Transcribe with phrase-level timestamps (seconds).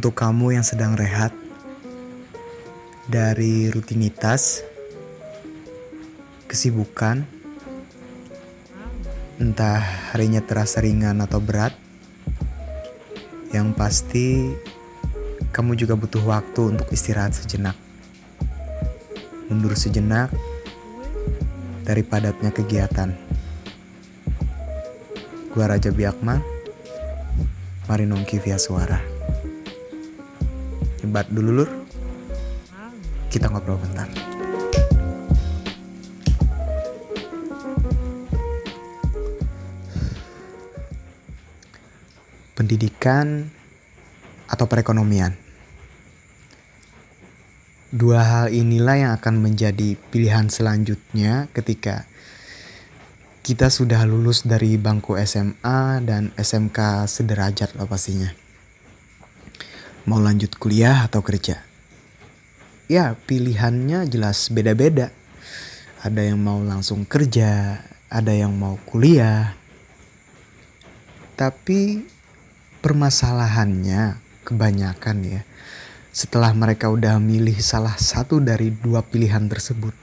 [0.00, 1.28] Untuk kamu yang sedang rehat
[3.04, 4.64] dari rutinitas,
[6.48, 7.28] kesibukan,
[9.36, 9.76] entah
[10.08, 11.76] harinya terasa ringan atau berat,
[13.52, 14.48] yang pasti
[15.52, 17.76] kamu juga butuh waktu untuk istirahat sejenak.
[19.52, 20.32] Mundur sejenak
[21.84, 23.12] dari padatnya kegiatan.
[25.52, 26.40] Gua Raja Biakman,
[27.84, 29.09] mari nongki via suara.
[31.00, 31.70] Hebat dulu lur,
[33.32, 34.04] kita ngobrol bentar.
[42.52, 43.48] Pendidikan
[44.44, 45.32] atau perekonomian.
[47.90, 52.04] Dua hal inilah yang akan menjadi pilihan selanjutnya ketika
[53.40, 58.39] kita sudah lulus dari bangku SMA dan SMK sederajat lah pastinya.
[60.08, 61.60] Mau lanjut kuliah atau kerja?
[62.88, 65.12] Ya pilihannya jelas beda-beda.
[66.00, 69.52] Ada yang mau langsung kerja, ada yang mau kuliah.
[71.36, 72.00] Tapi
[72.80, 75.42] permasalahannya kebanyakan ya
[76.10, 79.94] setelah mereka udah milih salah satu dari dua pilihan tersebut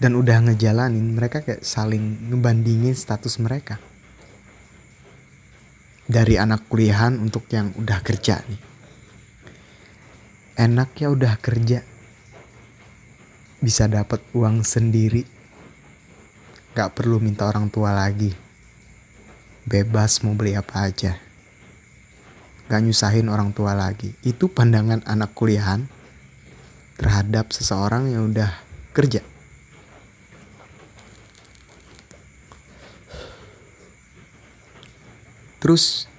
[0.00, 3.76] dan udah ngejalanin mereka kayak saling ngebandingin status mereka
[6.12, 8.60] dari anak kuliahan untuk yang udah kerja nih.
[10.60, 11.80] Enak ya udah kerja.
[13.64, 15.24] Bisa dapat uang sendiri.
[16.76, 18.28] Gak perlu minta orang tua lagi.
[19.64, 21.16] Bebas mau beli apa aja.
[22.68, 24.12] Gak nyusahin orang tua lagi.
[24.20, 25.88] Itu pandangan anak kuliahan
[27.00, 28.52] terhadap seseorang yang udah
[28.92, 29.31] kerja.
[35.62, 36.10] Terus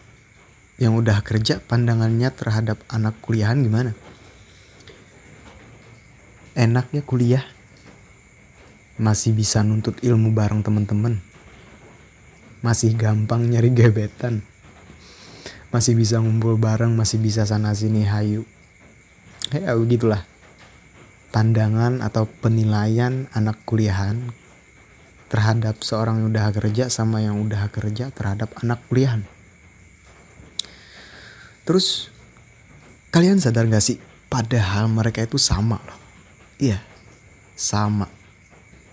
[0.80, 3.92] yang udah kerja pandangannya terhadap anak kuliahan gimana?
[6.56, 7.44] Enaknya kuliah
[8.96, 11.20] masih bisa nuntut ilmu bareng temen-temen.
[12.64, 14.48] Masih gampang nyari gebetan
[15.74, 18.46] masih bisa ngumpul bareng, masih bisa sana sini hayu.
[19.50, 20.22] Ya begitulah.
[21.34, 24.30] Pandangan atau penilaian anak kuliahan
[25.34, 29.26] terhadap seorang yang udah kerja sama yang udah kerja terhadap anak kuliahan.
[31.64, 32.12] Terus
[33.12, 33.98] kalian sadar gak sih
[34.28, 36.00] padahal mereka itu sama loh.
[36.60, 36.84] Iya,
[37.56, 38.08] sama.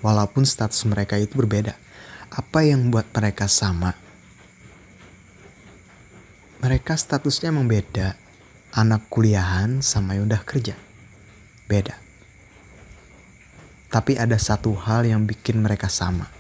[0.01, 1.77] Walaupun status mereka itu berbeda.
[2.31, 3.93] Apa yang buat mereka sama?
[6.61, 8.17] mereka statusnya emang beda.
[8.71, 10.77] Anak kuliahan sama yang udah kerja.
[11.67, 11.97] Beda.
[13.91, 16.31] Tapi ada satu hal yang bikin mereka sama.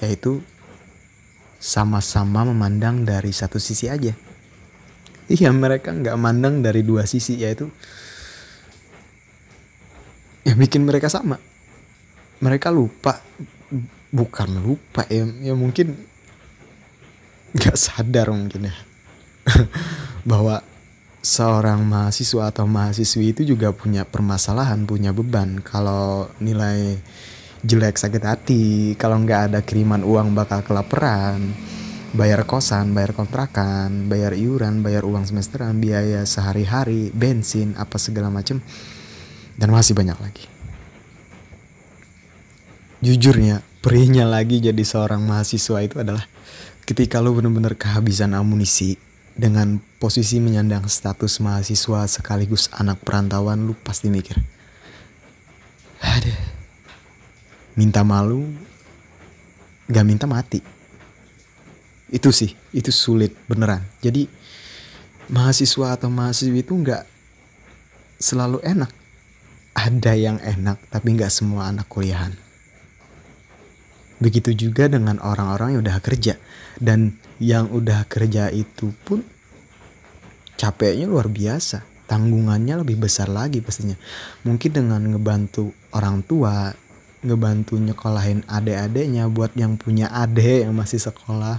[0.00, 0.40] Yaitu
[1.60, 4.16] sama-sama memandang dari satu sisi aja.
[5.26, 7.66] Iya mereka nggak mandang dari dua sisi yaitu
[10.46, 11.42] yang bikin mereka sama.
[12.38, 13.18] Mereka lupa,
[14.14, 15.98] bukan lupa ya, ya mungkin
[17.56, 18.76] nggak sadar mungkin ya
[20.30, 20.60] bahwa
[21.26, 25.58] seorang mahasiswa atau mahasiswi itu juga punya permasalahan, punya beban.
[25.58, 27.02] Kalau nilai
[27.66, 28.64] jelek sakit hati,
[28.94, 31.50] kalau nggak ada kiriman uang bakal kelaparan,
[32.16, 38.64] bayar kosan, bayar kontrakan, bayar iuran, bayar uang semesteran, biaya sehari-hari, bensin, apa segala macam,
[39.60, 40.44] dan masih banyak lagi.
[43.04, 46.24] Jujurnya, perihnya lagi jadi seorang mahasiswa itu adalah
[46.88, 48.96] ketika lo bener-bener kehabisan amunisi
[49.36, 54.40] dengan posisi menyandang status mahasiswa sekaligus anak perantauan lu pasti mikir
[56.00, 56.32] ada
[57.76, 58.48] minta malu
[59.92, 60.64] gak minta mati
[62.10, 63.82] itu sih itu sulit beneran.
[63.98, 64.30] Jadi
[65.30, 67.02] mahasiswa atau mahasiswi itu nggak
[68.22, 68.90] selalu enak.
[69.76, 72.32] Ada yang enak tapi nggak semua anak kuliahan.
[74.16, 76.40] Begitu juga dengan orang-orang yang udah kerja.
[76.80, 79.20] Dan yang udah kerja itu pun
[80.56, 81.84] capeknya luar biasa.
[82.06, 83.98] Tanggungannya lebih besar lagi pastinya.
[84.46, 86.72] Mungkin dengan ngebantu orang tua
[87.26, 91.58] ngebantu nyekolahin adik-adiknya buat yang punya adik yang masih sekolah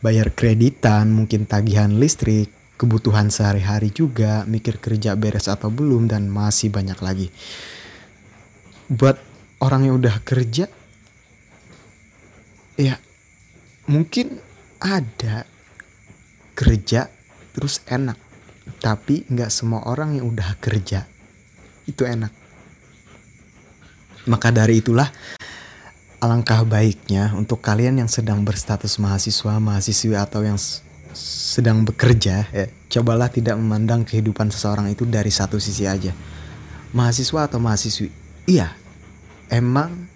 [0.00, 6.68] bayar kreditan mungkin tagihan listrik kebutuhan sehari-hari juga mikir kerja beres atau belum dan masih
[6.68, 7.28] banyak lagi.
[8.92, 9.18] Buat
[9.64, 10.68] orang yang udah kerja
[12.76, 13.00] ya
[13.88, 14.36] mungkin
[14.76, 15.48] ada
[16.52, 17.08] kerja
[17.56, 18.20] terus enak
[18.84, 21.08] tapi nggak semua orang yang udah kerja
[21.88, 22.32] itu enak.
[24.26, 25.08] Maka dari itulah
[26.20, 30.56] alangkah baiknya untuk kalian yang sedang berstatus mahasiswa mahasiswi atau yang
[31.16, 36.12] sedang bekerja ya cobalah tidak memandang kehidupan seseorang itu dari satu sisi aja
[36.92, 38.08] mahasiswa atau mahasiswi
[38.48, 38.72] iya
[39.52, 40.08] emang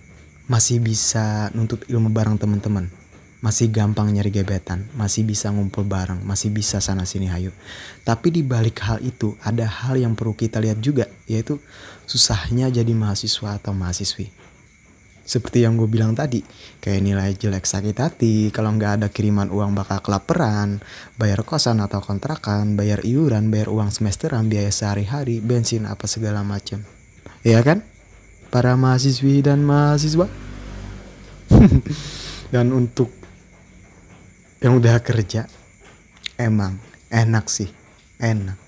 [0.48, 2.90] masih bisa nuntut ilmu bareng teman-teman
[3.40, 7.48] masih gampang nyari gebetan, masih bisa ngumpul bareng, masih bisa sana sini hayu.
[8.04, 11.56] Tapi di balik hal itu ada hal yang perlu kita lihat juga, yaitu
[12.04, 14.28] susahnya jadi mahasiswa atau mahasiswi.
[15.30, 16.42] Seperti yang gue bilang tadi,
[16.82, 20.82] kayak nilai jelek sakit hati, kalau nggak ada kiriman uang bakal kelaparan,
[21.14, 26.82] bayar kosan atau kontrakan, bayar iuran, bayar uang semesteran, biaya sehari-hari, bensin apa segala macam.
[27.46, 27.86] Iya kan?
[28.50, 30.26] Para mahasiswi dan mahasiswa.
[32.52, 33.14] dan untuk
[34.60, 35.48] yang udah kerja
[36.36, 36.76] emang
[37.08, 37.72] enak sih
[38.20, 38.59] enak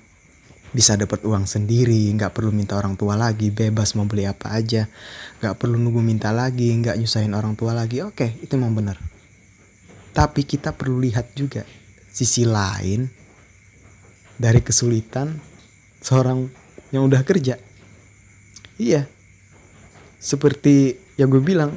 [0.73, 4.89] bisa dapat uang sendiri nggak perlu minta orang tua lagi bebas mau beli apa aja.
[5.41, 8.01] Nggak perlu nunggu minta lagi nggak nyusahin orang tua lagi.
[8.01, 9.13] Oke itu emang bener
[10.13, 11.65] tapi kita perlu lihat juga
[12.13, 13.09] sisi lain
[14.37, 15.41] dari kesulitan
[16.05, 16.45] seorang
[16.93, 17.57] yang udah kerja.
[18.77, 19.09] Iya
[20.23, 21.75] seperti yang gue bilang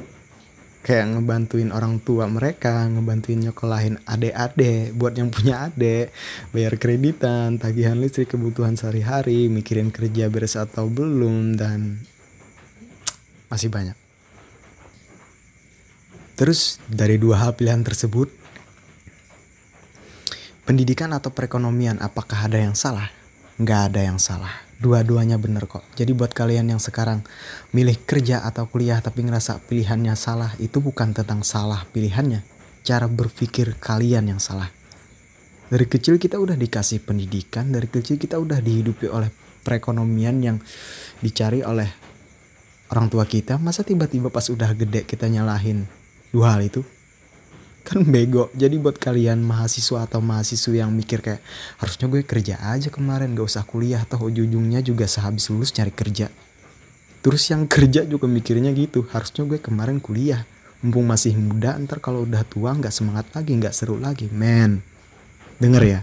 [0.86, 6.14] kayak ngebantuin orang tua mereka, ngebantuin nyokolahin adik-adik buat yang punya adik,
[6.54, 11.98] bayar kreditan, tagihan listrik, kebutuhan sehari-hari, mikirin kerja beres atau belum dan
[13.50, 13.98] masih banyak.
[16.38, 18.30] Terus dari dua hal pilihan tersebut,
[20.62, 23.10] pendidikan atau perekonomian apakah ada yang salah?
[23.56, 25.84] Nggak ada yang salah dua-duanya bener kok.
[25.96, 27.24] Jadi buat kalian yang sekarang
[27.72, 32.44] milih kerja atau kuliah tapi ngerasa pilihannya salah, itu bukan tentang salah pilihannya.
[32.86, 34.70] Cara berpikir kalian yang salah.
[35.66, 39.32] Dari kecil kita udah dikasih pendidikan, dari kecil kita udah dihidupi oleh
[39.66, 40.56] perekonomian yang
[41.18, 41.90] dicari oleh
[42.94, 43.58] orang tua kita.
[43.58, 45.90] Masa tiba-tiba pas udah gede kita nyalahin
[46.30, 46.86] dua hal itu?
[47.86, 48.50] Kan bego.
[48.58, 51.38] Jadi buat kalian mahasiswa atau mahasiswa yang mikir kayak
[51.78, 54.02] harusnya gue kerja aja kemarin gak usah kuliah.
[54.02, 56.26] Atau ujung-ujungnya juga sehabis lulus cari kerja.
[57.22, 60.42] Terus yang kerja juga mikirnya gitu harusnya gue kemarin kuliah.
[60.82, 64.26] Mumpung masih muda ntar kalau udah tua nggak semangat lagi nggak seru lagi.
[64.34, 64.82] Men
[65.62, 66.00] denger ya.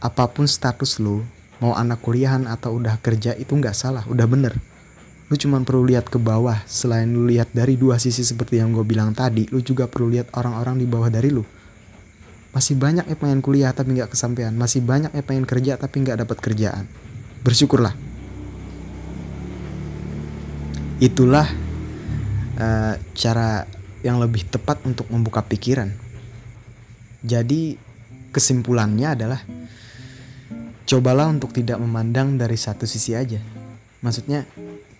[0.00, 1.26] Apa pun status lu
[1.60, 4.56] mau anak kuliahan atau udah kerja itu nggak salah udah bener
[5.30, 8.82] lu cuma perlu lihat ke bawah selain lu lihat dari dua sisi seperti yang gue
[8.82, 11.46] bilang tadi lu juga perlu lihat orang-orang di bawah dari lu.
[12.50, 14.50] Masih banyak yang pengen kuliah tapi nggak kesampaian.
[14.50, 16.84] Masih banyak yang pengen kerja tapi nggak dapat kerjaan.
[17.46, 17.94] Bersyukurlah.
[20.98, 21.46] Itulah
[22.58, 23.70] uh, cara
[24.02, 25.94] yang lebih tepat untuk membuka pikiran.
[27.22, 27.78] Jadi
[28.34, 29.40] kesimpulannya adalah
[30.90, 33.38] cobalah untuk tidak memandang dari satu sisi aja.
[34.02, 34.42] Maksudnya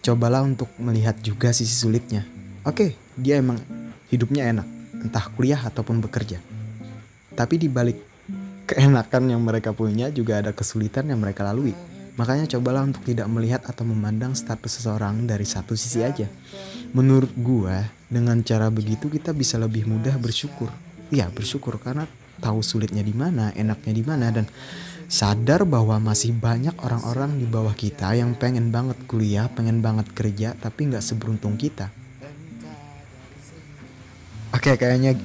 [0.00, 2.24] cobalah untuk melihat juga sisi sulitnya.
[2.64, 3.60] Oke, dia emang
[4.08, 4.66] hidupnya enak,
[5.04, 6.40] entah kuliah ataupun bekerja.
[7.36, 7.96] Tapi di balik
[8.68, 11.72] keenakan yang mereka punya juga ada kesulitan yang mereka lalui.
[12.18, 16.28] Makanya cobalah untuk tidak melihat atau memandang status seseorang dari satu sisi aja.
[16.92, 20.68] Menurut gua, dengan cara begitu kita bisa lebih mudah bersyukur.
[21.08, 22.04] Iya, bersyukur karena
[22.42, 24.44] tahu sulitnya di mana, enaknya di mana dan
[25.10, 30.54] sadar bahwa masih banyak orang-orang di bawah kita yang pengen banget kuliah, pengen banget kerja,
[30.54, 31.90] tapi nggak seberuntung kita.
[34.54, 35.18] Oke, kayaknya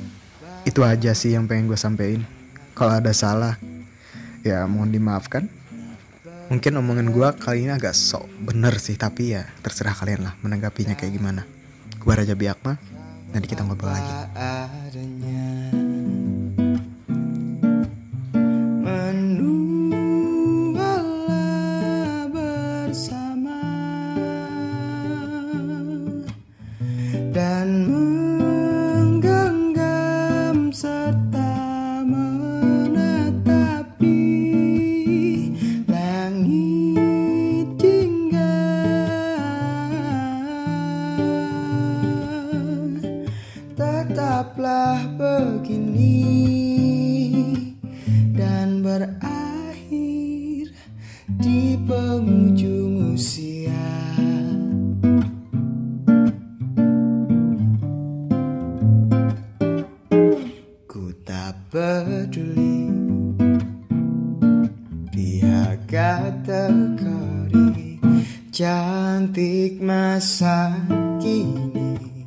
[0.65, 2.25] itu aja sih yang pengen gue sampein.
[2.73, 3.61] Kalau ada salah,
[4.41, 5.45] ya mohon dimaafkan.
[6.49, 10.97] Mungkin omongan gue kali ini agak sok bener sih, tapi ya terserah kalian lah menanggapinya
[10.97, 11.45] kayak gimana.
[12.01, 12.77] Gue Raja Biakma,
[13.33, 14.13] nanti kita ngobrol lagi.
[70.15, 70.71] Masa
[71.19, 72.23] kini.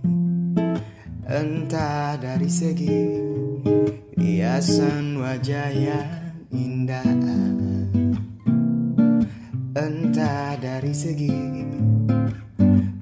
[1.24, 3.16] Entah dari segi
[4.12, 6.12] hiasan wajah yang
[6.52, 7.00] indah.
[9.72, 11.64] Entah dari segi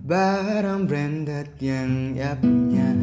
[0.07, 2.95] barang branded yang ia punya